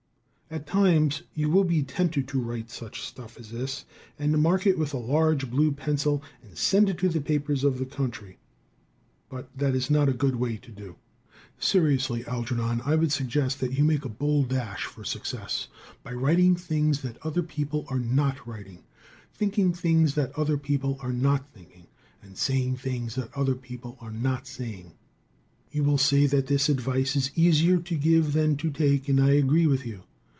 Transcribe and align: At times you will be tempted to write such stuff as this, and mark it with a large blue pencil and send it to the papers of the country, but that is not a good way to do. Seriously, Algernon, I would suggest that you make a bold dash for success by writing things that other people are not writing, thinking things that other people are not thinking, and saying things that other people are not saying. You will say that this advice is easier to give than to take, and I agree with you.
At 0.53 0.67
times 0.67 1.21
you 1.33 1.49
will 1.49 1.63
be 1.63 1.81
tempted 1.81 2.27
to 2.27 2.41
write 2.41 2.69
such 2.69 3.03
stuff 3.07 3.39
as 3.39 3.51
this, 3.51 3.85
and 4.19 4.37
mark 4.41 4.67
it 4.67 4.77
with 4.77 4.93
a 4.93 4.97
large 4.97 5.49
blue 5.49 5.71
pencil 5.71 6.21
and 6.43 6.57
send 6.57 6.89
it 6.89 6.97
to 6.97 7.07
the 7.07 7.21
papers 7.21 7.63
of 7.63 7.77
the 7.79 7.85
country, 7.85 8.37
but 9.29 9.47
that 9.57 9.73
is 9.75 9.89
not 9.89 10.09
a 10.09 10.13
good 10.13 10.35
way 10.35 10.57
to 10.57 10.69
do. 10.69 10.97
Seriously, 11.57 12.27
Algernon, 12.27 12.81
I 12.83 12.95
would 12.95 13.13
suggest 13.13 13.61
that 13.61 13.77
you 13.77 13.85
make 13.85 14.03
a 14.03 14.09
bold 14.09 14.49
dash 14.49 14.83
for 14.83 15.05
success 15.05 15.69
by 16.03 16.11
writing 16.11 16.57
things 16.57 16.99
that 17.01 17.25
other 17.25 17.43
people 17.43 17.85
are 17.87 17.99
not 18.01 18.45
writing, 18.45 18.83
thinking 19.33 19.71
things 19.71 20.15
that 20.15 20.37
other 20.37 20.57
people 20.57 20.97
are 20.99 21.13
not 21.13 21.47
thinking, 21.47 21.87
and 22.21 22.37
saying 22.37 22.75
things 22.75 23.15
that 23.15 23.33
other 23.37 23.55
people 23.55 23.97
are 24.01 24.11
not 24.11 24.47
saying. 24.47 24.91
You 25.71 25.85
will 25.85 25.97
say 25.97 26.25
that 26.25 26.47
this 26.47 26.67
advice 26.67 27.15
is 27.15 27.31
easier 27.37 27.77
to 27.77 27.95
give 27.95 28.33
than 28.33 28.57
to 28.57 28.69
take, 28.69 29.07
and 29.07 29.21
I 29.23 29.29
agree 29.31 29.65
with 29.65 29.85
you. 29.85 30.03